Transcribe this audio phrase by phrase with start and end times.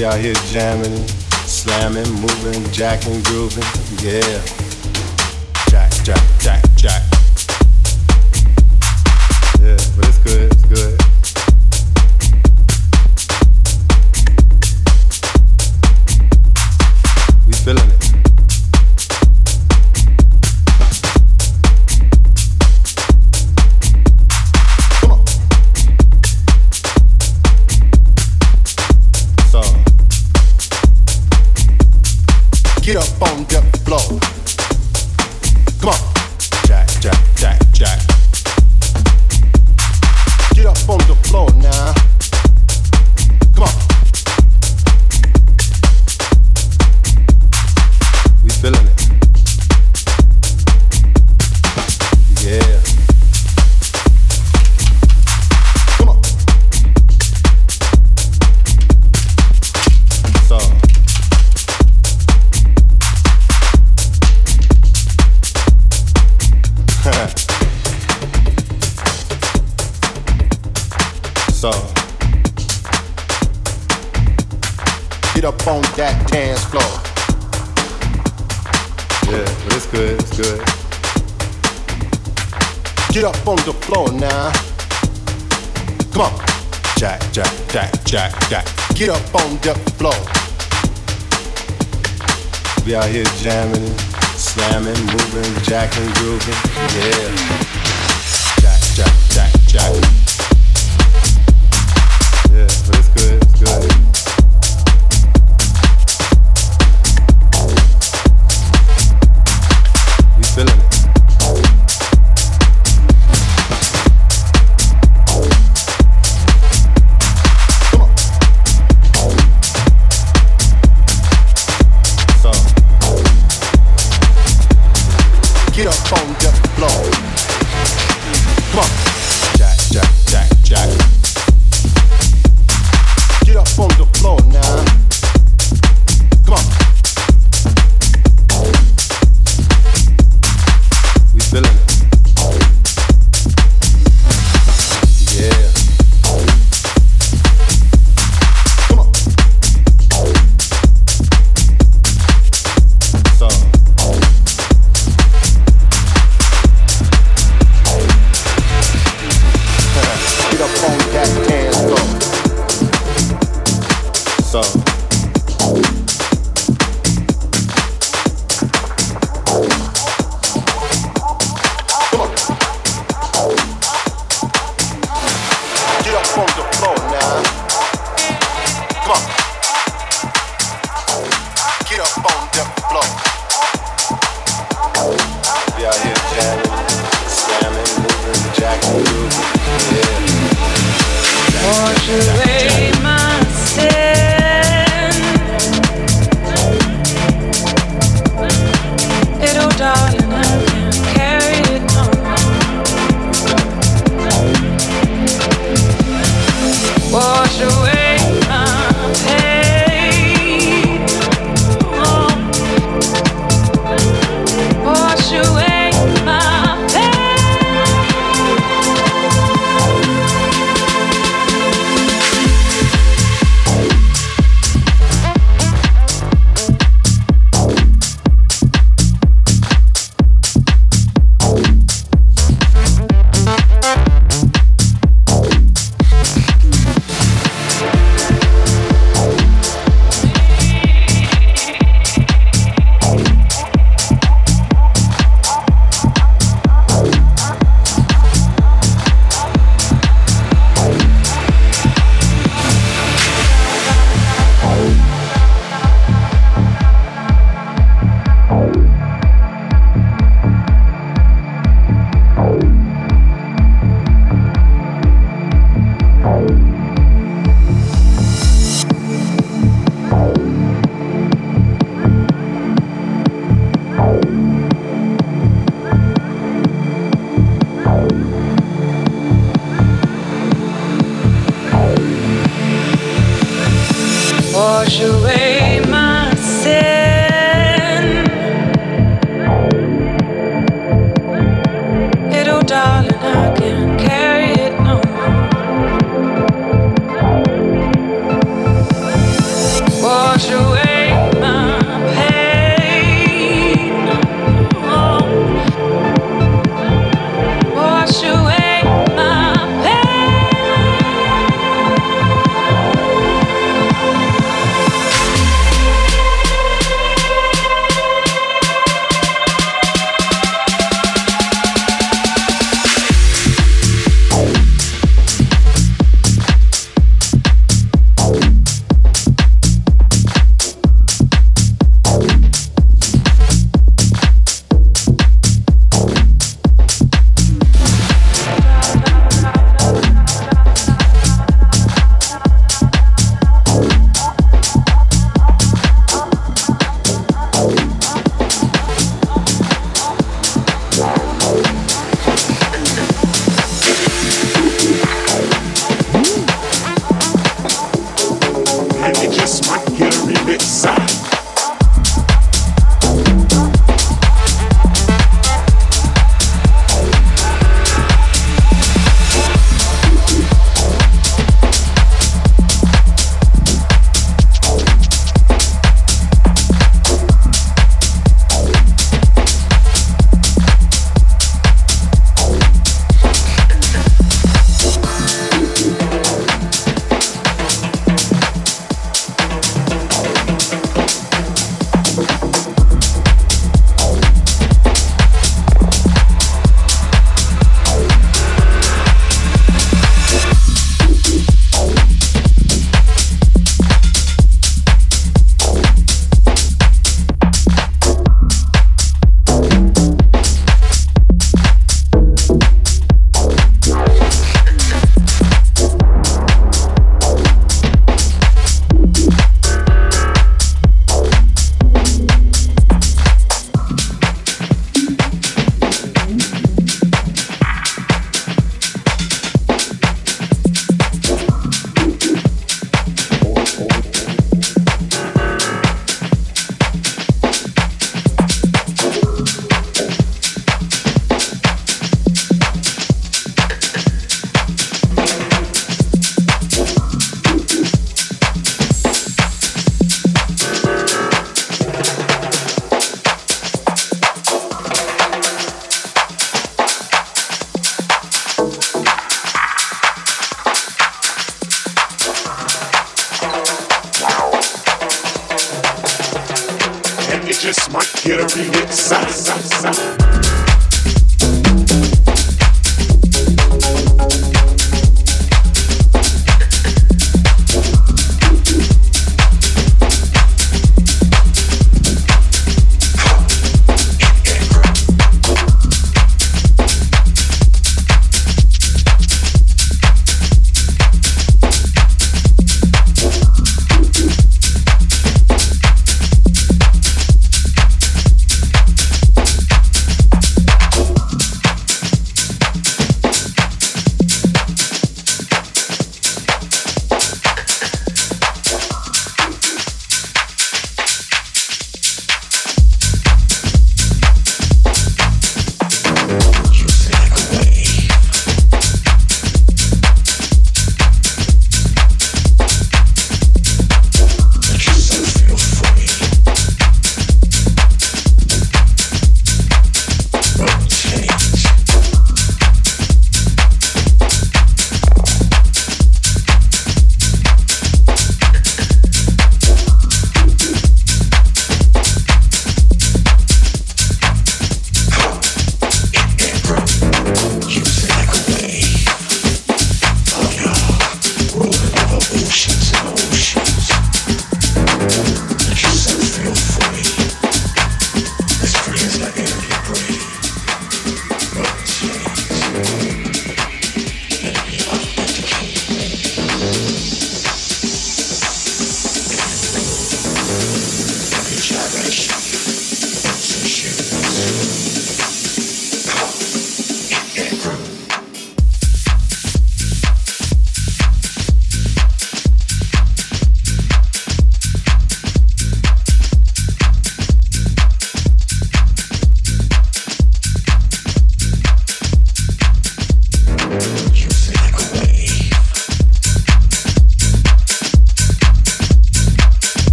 [0.00, 1.06] We out here jamming,
[1.44, 3.62] slamming, moving, jacking, grooving.
[4.02, 4.59] Yeah.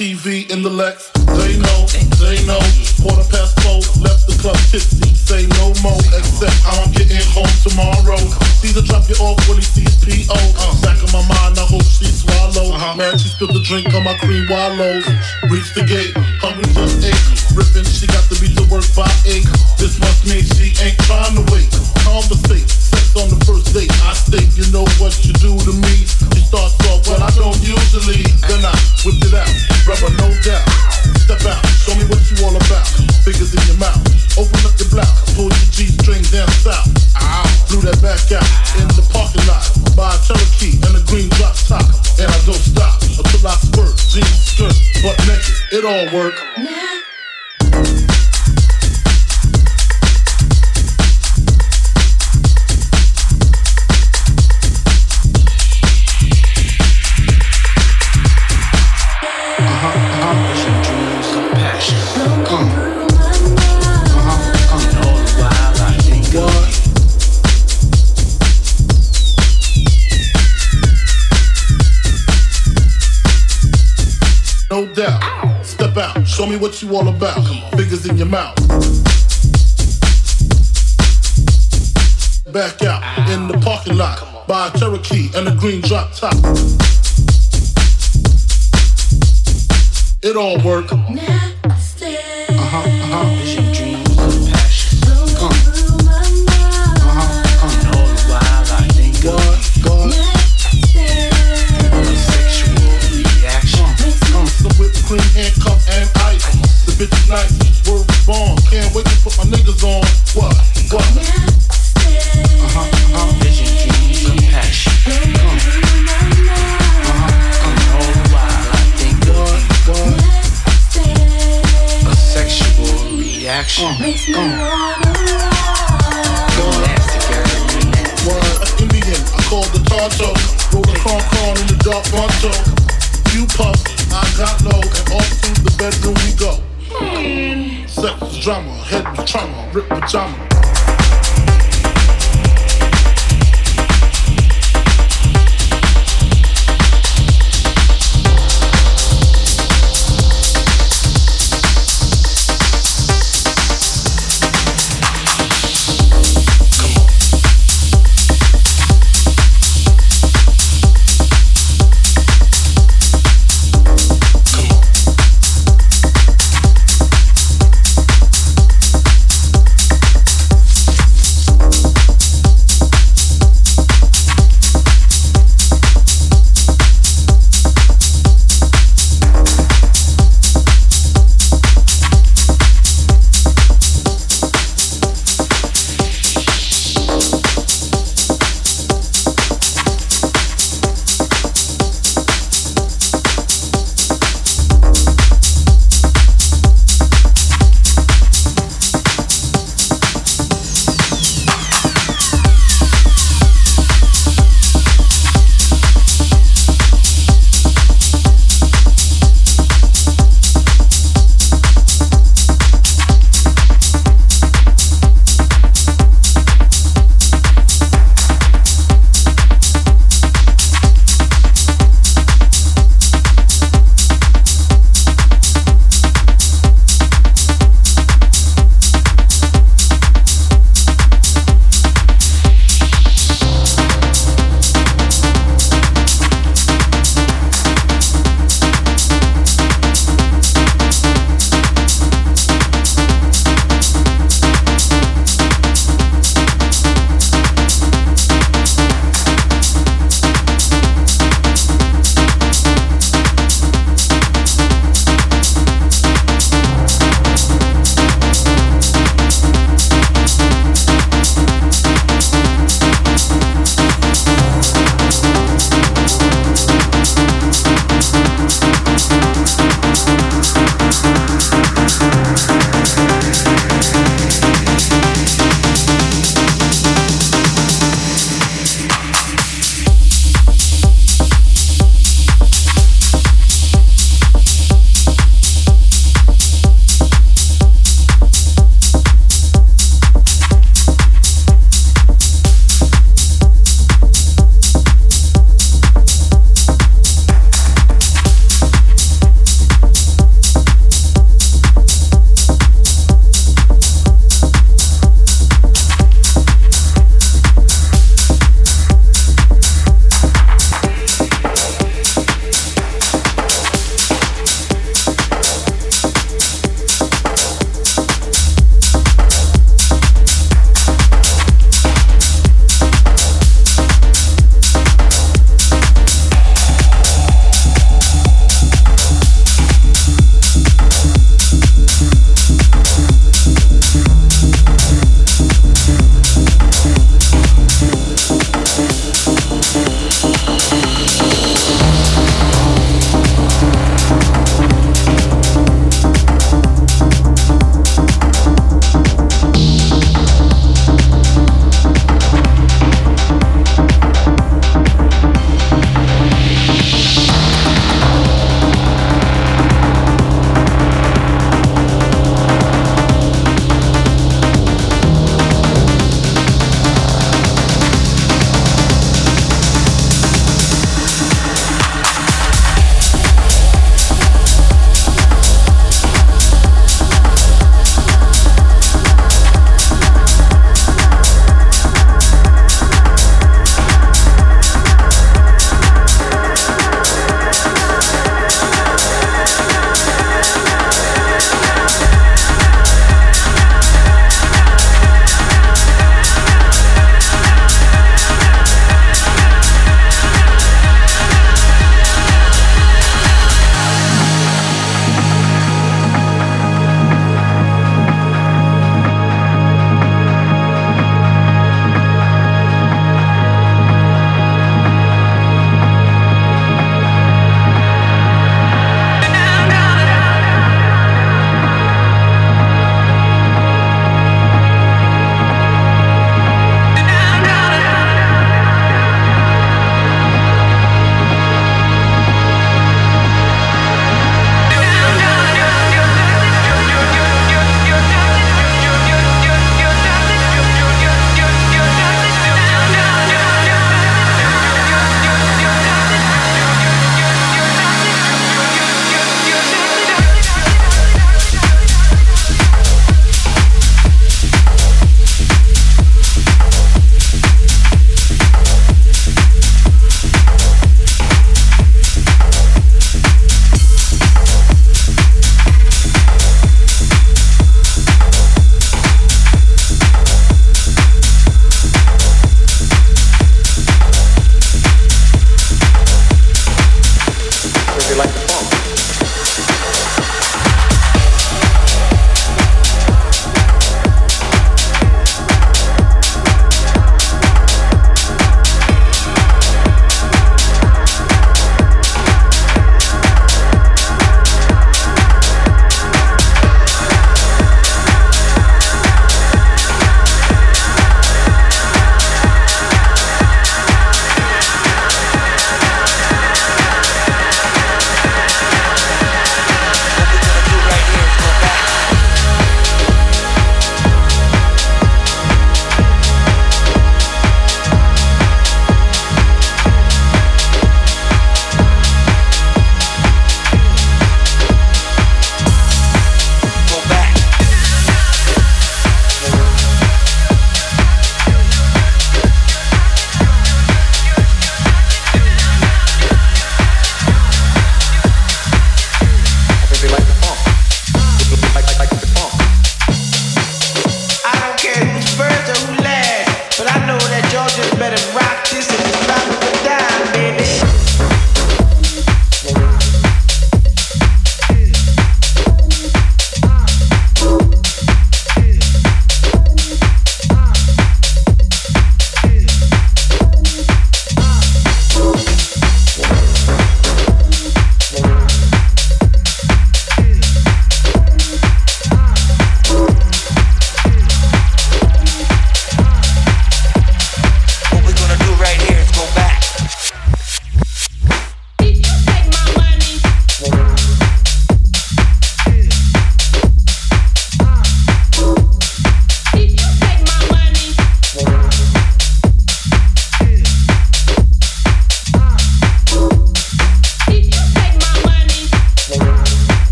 [0.00, 0.59] TV in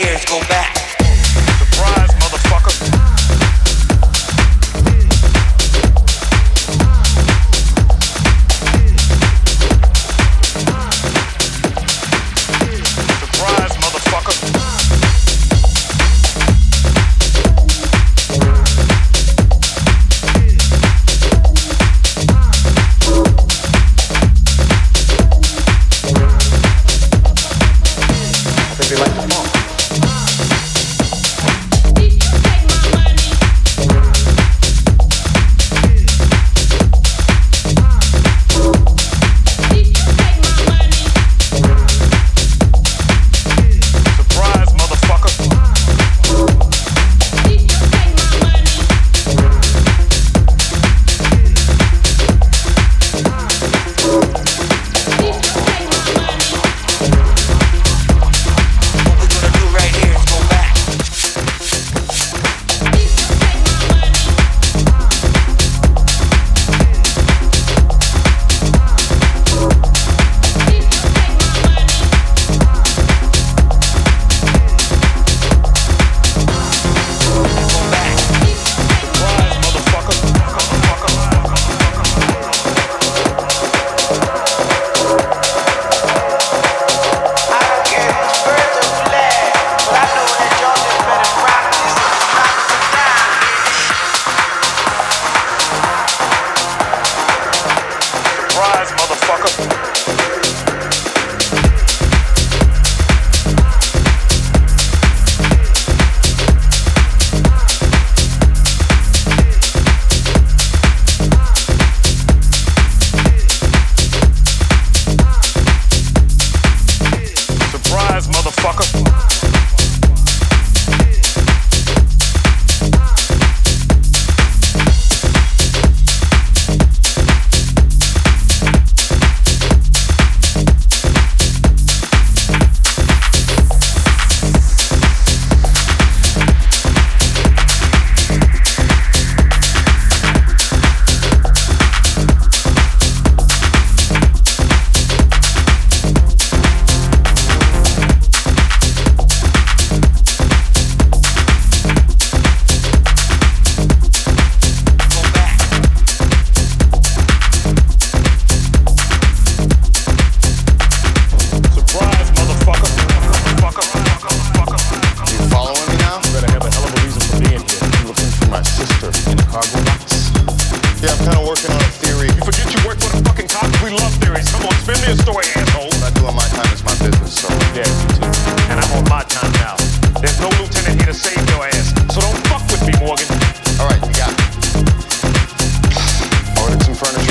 [0.00, 0.49] tears go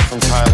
[0.09, 0.48] from Thailand.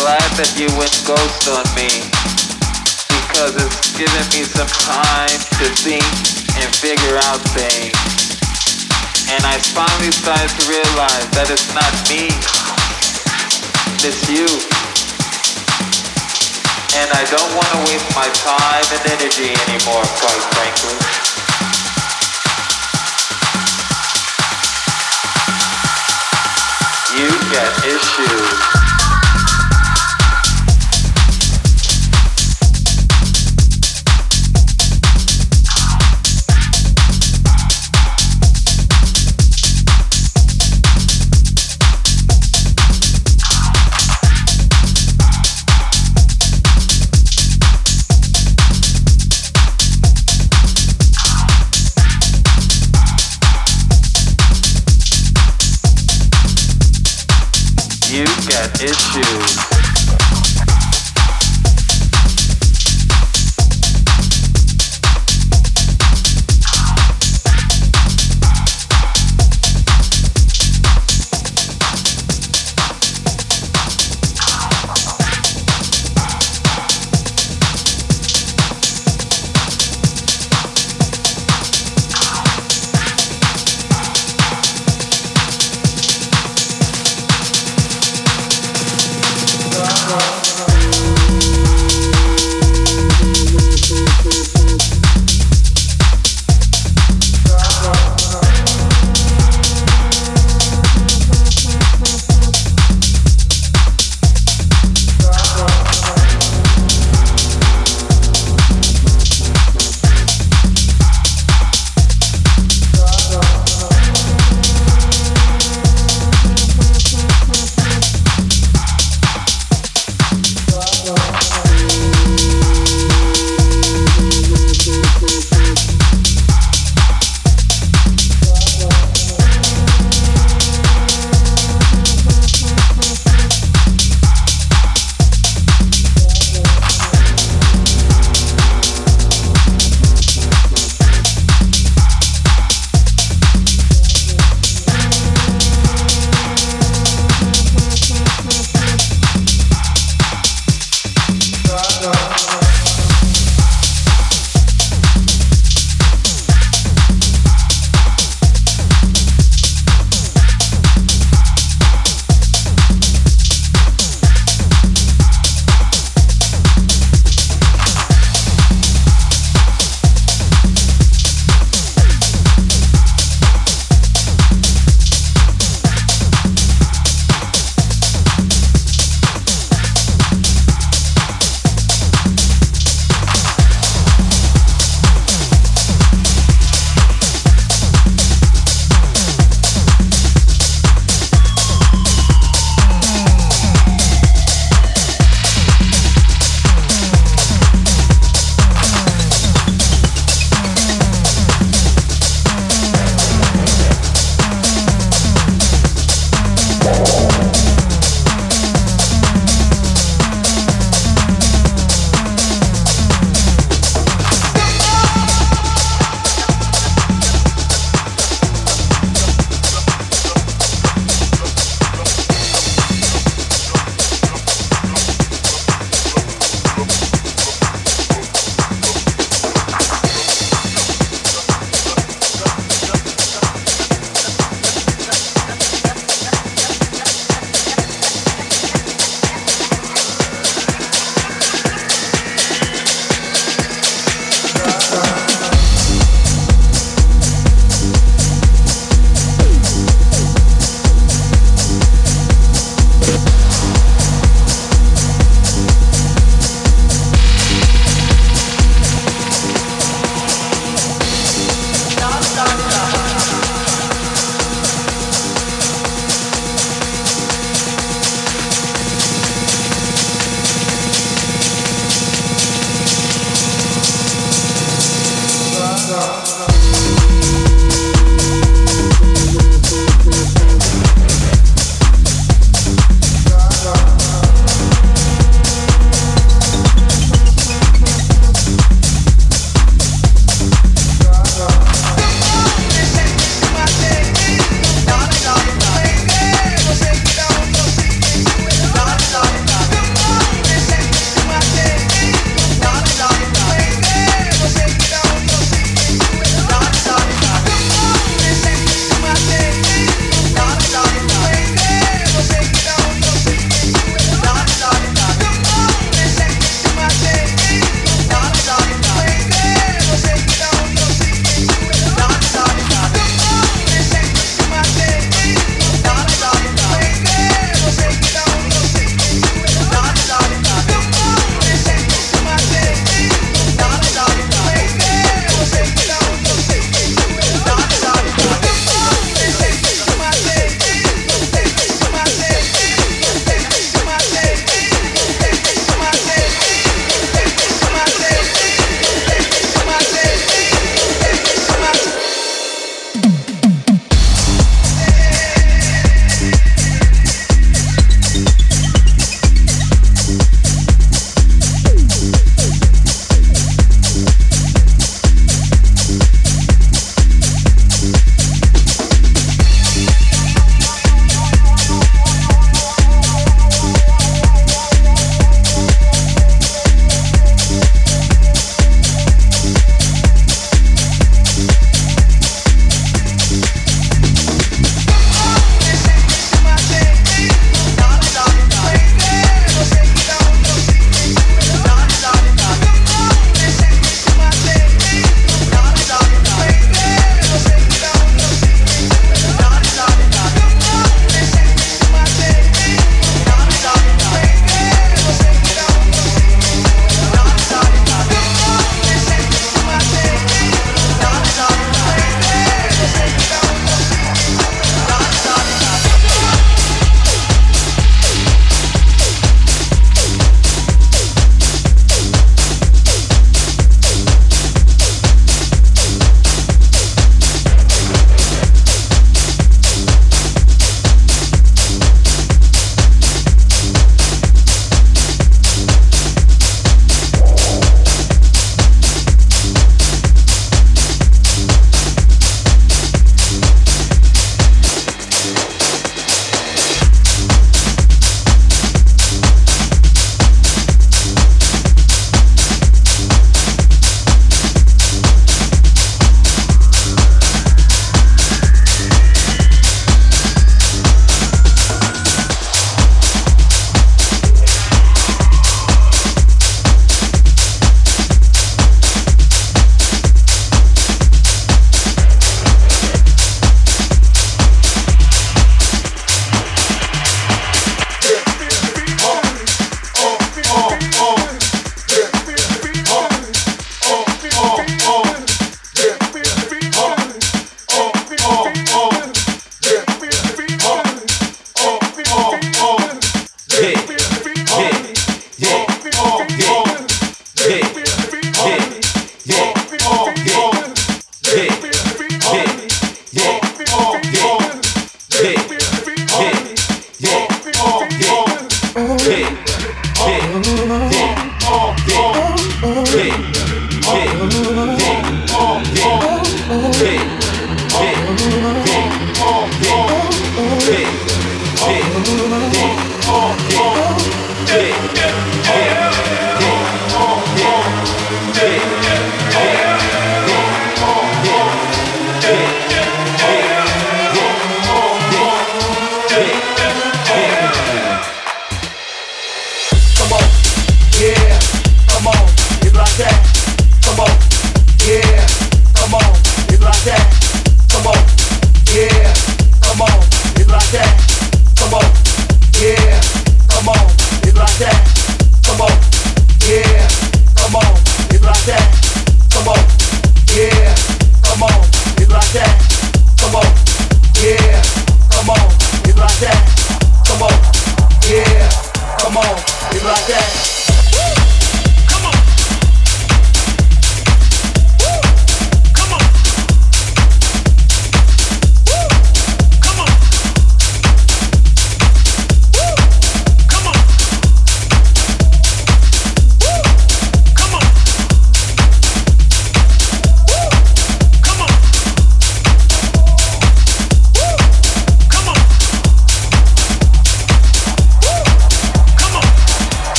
[0.00, 1.92] glad that you went ghost on me
[3.28, 6.08] because it's given me some time to think
[6.56, 7.92] and figure out things.
[9.28, 12.32] And I finally started to realize that it's not me,
[14.00, 14.48] it's you.
[16.96, 20.96] And I don't want to waste my time and energy anymore, quite frankly.
[27.20, 28.69] you got issues.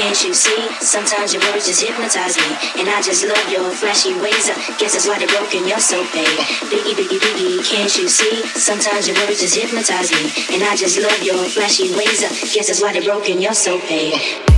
[0.00, 0.68] Can't you see?
[0.80, 2.80] Sometimes your words just hypnotize me.
[2.80, 4.50] And I just love your flashy ways.
[4.50, 6.26] I guess that's why they broke You're so babe.
[6.66, 8.42] Biggie, biggie, biggie, can't you see?
[8.58, 10.54] Sometimes your words just hypnotize me.
[10.54, 12.24] And I just love your flashy ways.
[12.24, 14.49] I guess that's why they broke You're so babe.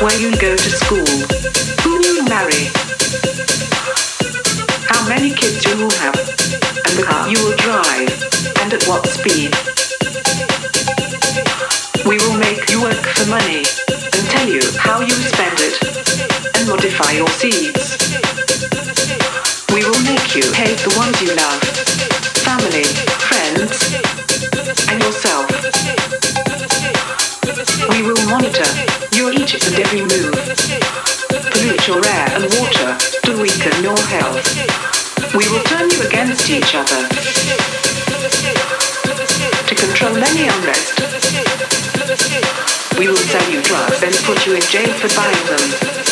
[0.00, 1.06] Where you go to school,
[1.84, 2.72] who you marry,
[4.88, 8.08] how many kids you will have, and the car you will drive,
[8.60, 9.52] and at what speed.
[12.06, 15.76] We will make you work for money and tell you how you spend it
[16.56, 18.00] and modify your seeds.
[19.72, 21.60] We will make you hate the ones you love,
[22.42, 22.88] family,
[23.28, 23.76] friends,
[24.88, 25.46] and yourself.
[27.90, 29.09] We will monitor
[29.40, 30.36] each and every move,
[31.50, 32.92] pollute your air and water
[33.24, 34.44] to weaken your health.
[35.34, 37.08] We will turn you against each other
[39.64, 41.00] to control any unrest.
[42.98, 46.09] We will sell you drugs and put you in jail for buying them.